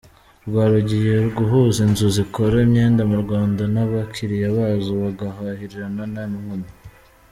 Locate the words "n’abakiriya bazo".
3.73-4.91